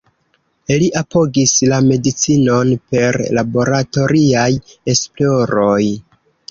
Li 0.83 0.87
apogis 1.01 1.53
la 1.73 1.77
medicinon 1.91 2.73
per 2.95 3.21
laboratoriaj 3.41 4.51
esploroj. 4.97 5.81